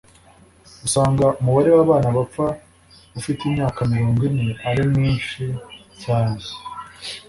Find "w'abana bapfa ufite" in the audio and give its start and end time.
1.75-3.41